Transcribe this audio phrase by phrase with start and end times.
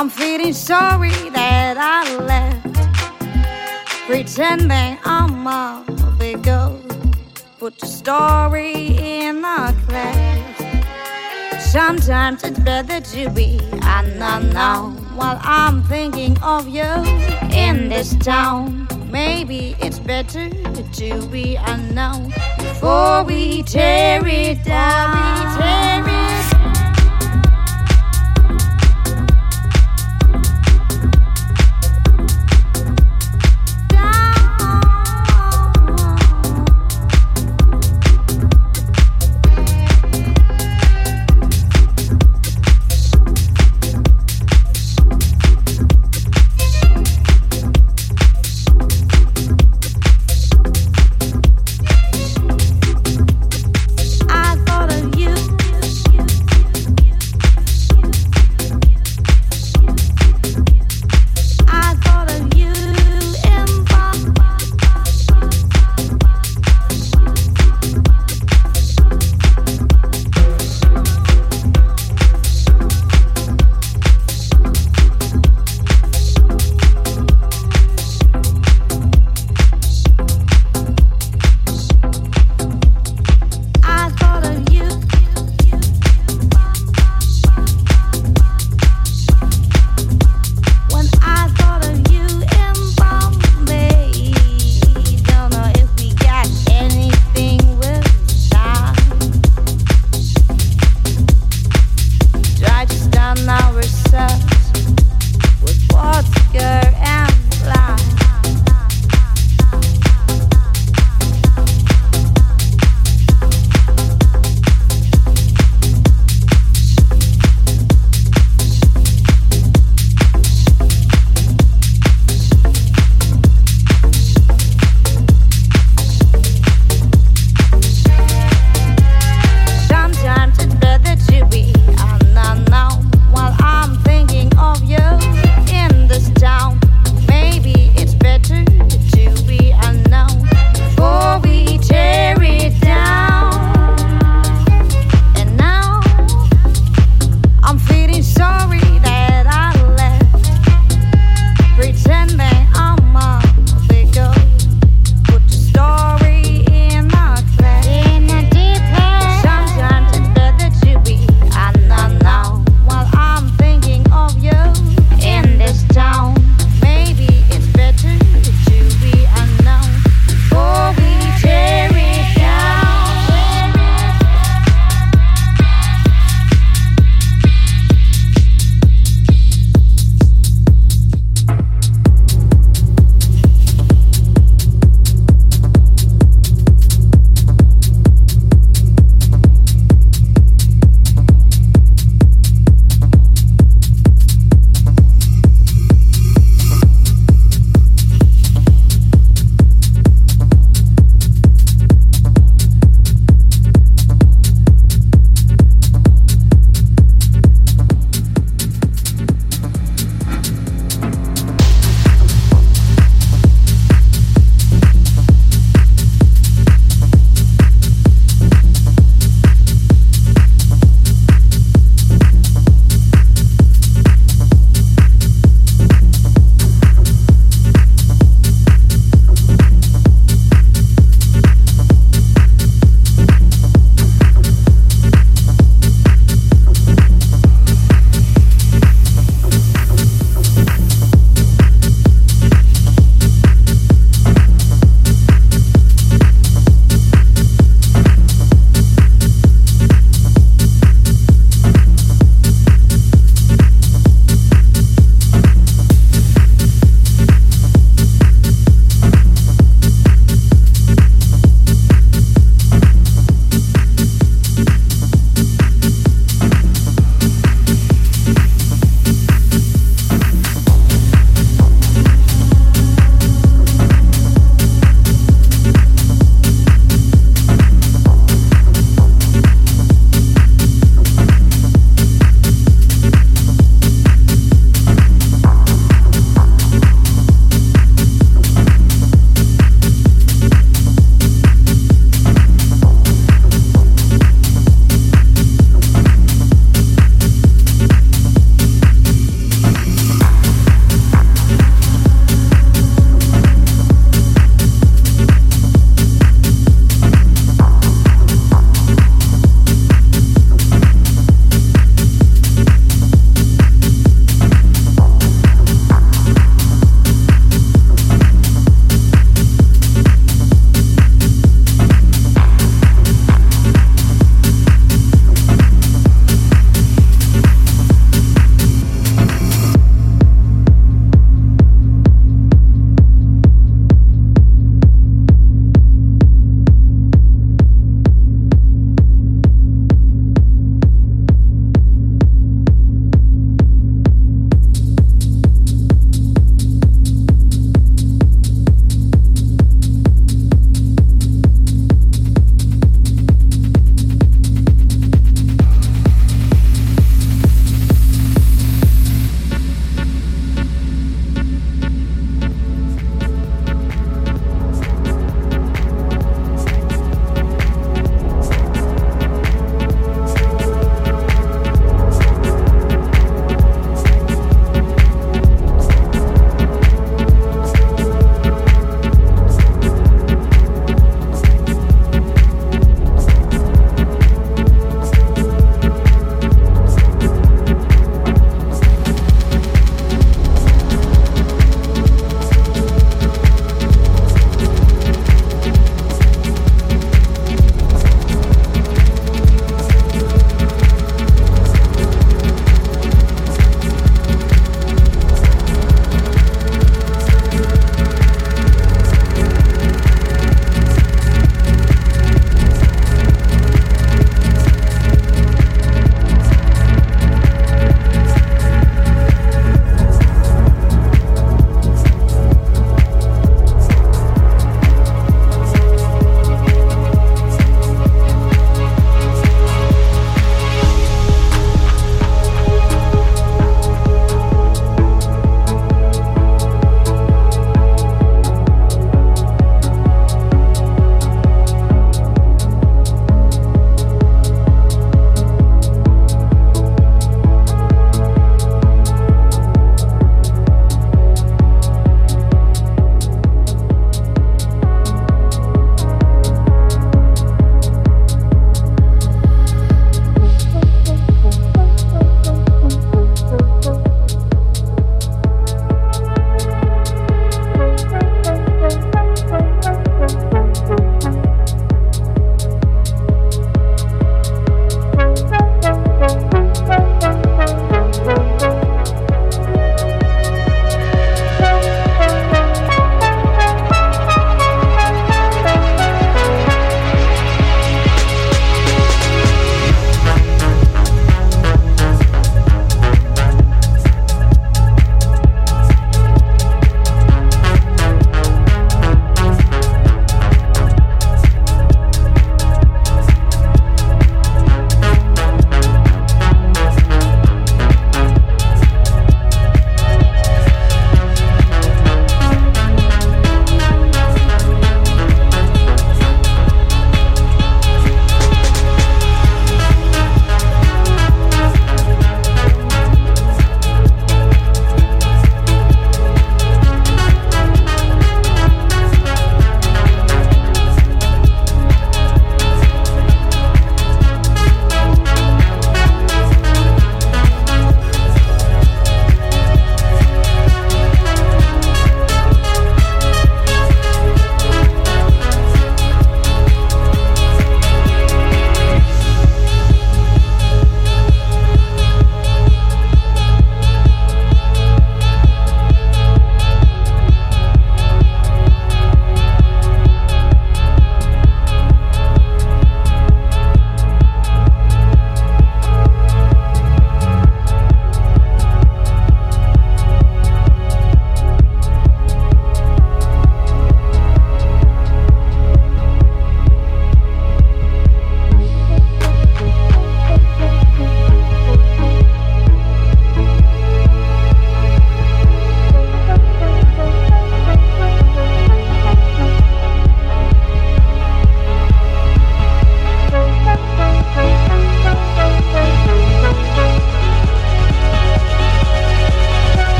[0.00, 2.74] I'm feeling sorry that I left,
[4.06, 5.84] pretending I'm a
[6.18, 6.80] big girl.
[7.58, 11.64] Put the story in a class.
[11.70, 16.96] Sometimes it's better to be unknown while I'm thinking of you
[17.62, 18.88] in this town.
[19.12, 26.19] Maybe it's better to be unknown before we tear it down.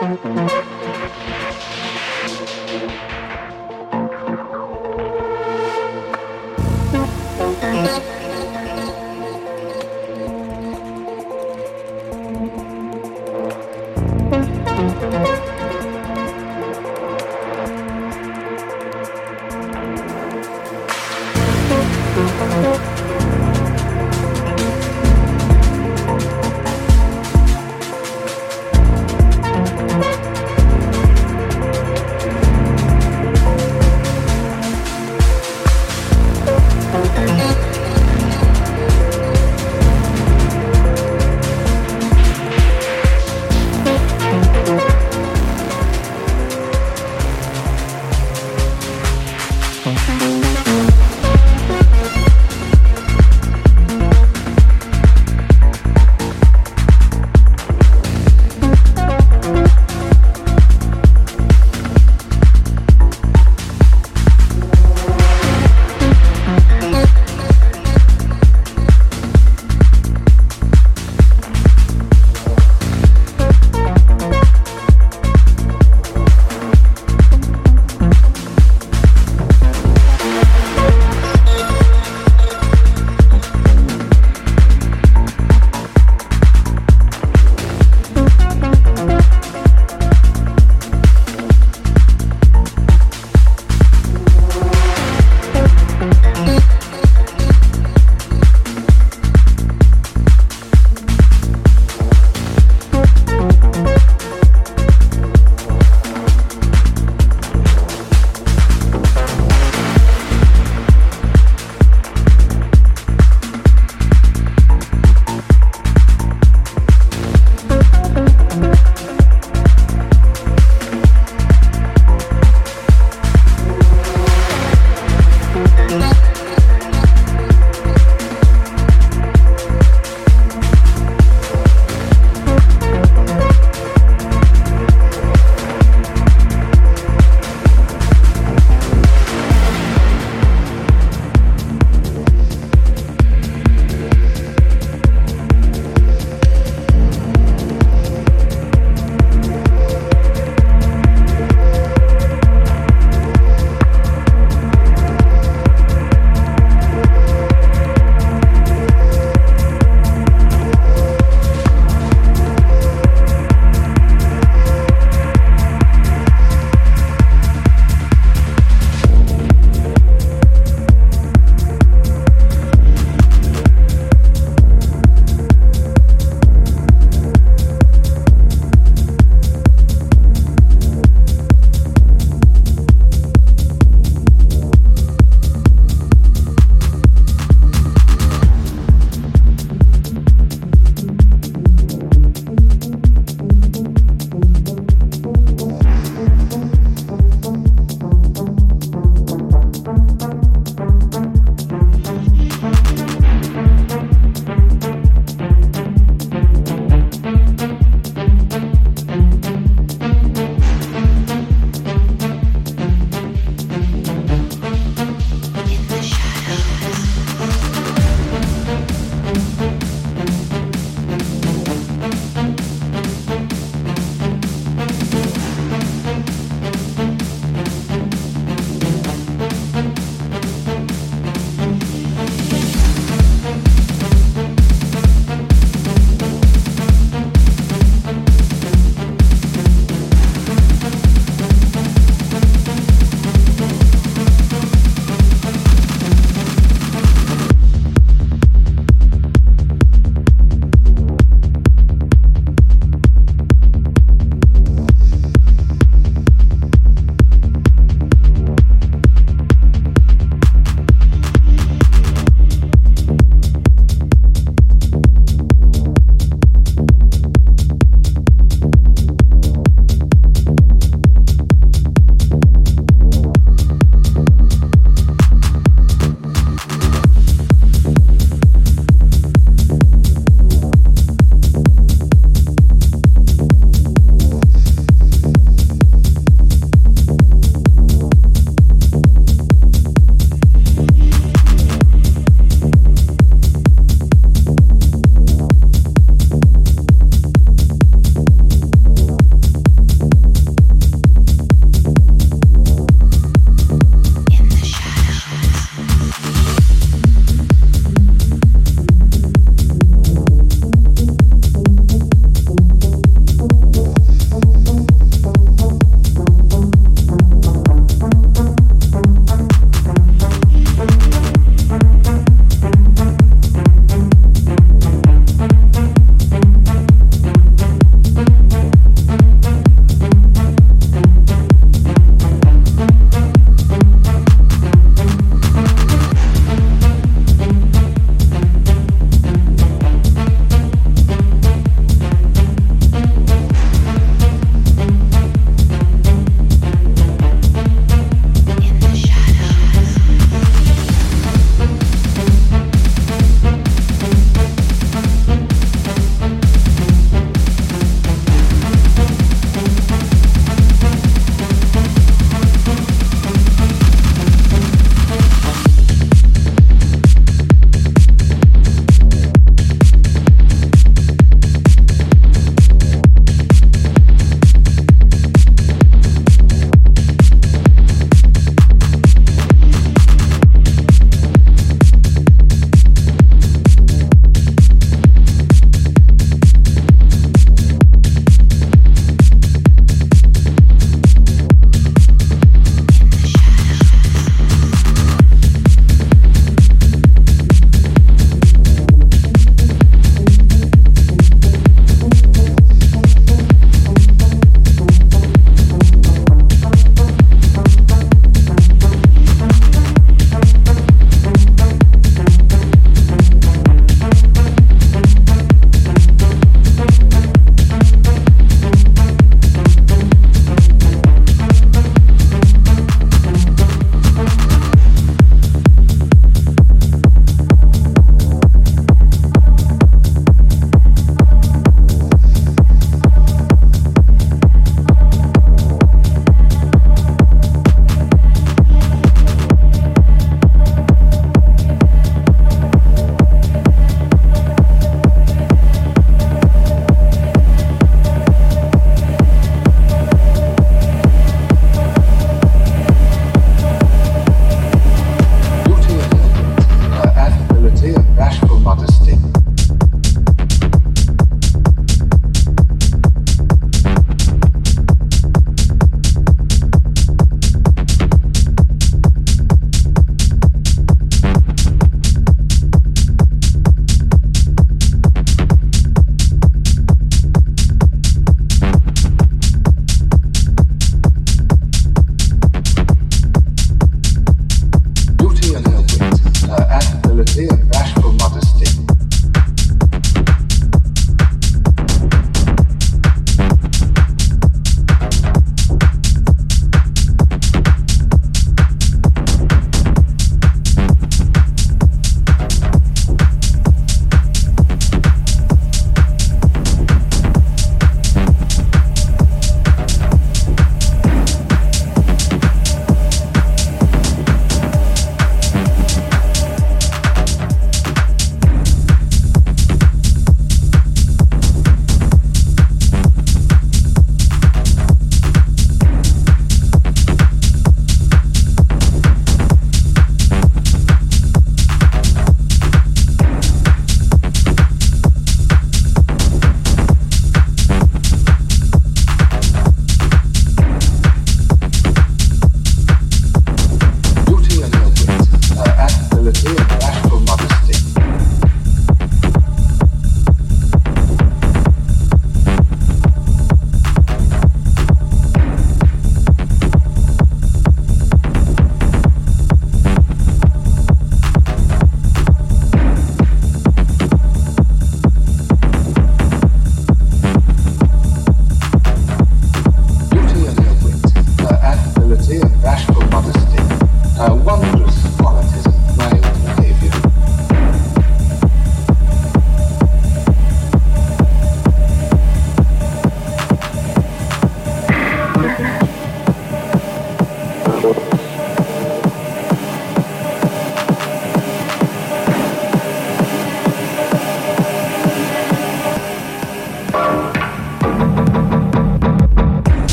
[0.00, 0.99] Música